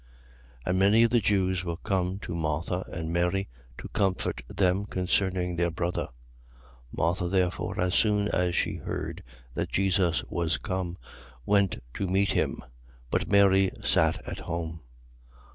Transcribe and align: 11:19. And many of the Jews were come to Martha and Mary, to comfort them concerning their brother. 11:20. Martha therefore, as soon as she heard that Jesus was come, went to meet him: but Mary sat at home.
11:19. 0.61 0.61
And 0.71 0.79
many 0.79 1.03
of 1.03 1.11
the 1.11 1.19
Jews 1.21 1.63
were 1.63 1.77
come 1.77 2.17
to 2.23 2.33
Martha 2.33 2.83
and 2.91 3.13
Mary, 3.13 3.47
to 3.77 3.87
comfort 3.89 4.41
them 4.47 4.87
concerning 4.87 5.55
their 5.55 5.69
brother. 5.69 6.07
11:20. 6.95 6.97
Martha 6.97 7.27
therefore, 7.27 7.79
as 7.79 7.93
soon 7.93 8.27
as 8.29 8.55
she 8.55 8.77
heard 8.77 9.21
that 9.53 9.69
Jesus 9.69 10.23
was 10.23 10.57
come, 10.57 10.97
went 11.45 11.83
to 11.93 12.07
meet 12.07 12.31
him: 12.31 12.63
but 13.11 13.29
Mary 13.29 13.69
sat 13.83 14.27
at 14.27 14.39
home. 14.39 14.79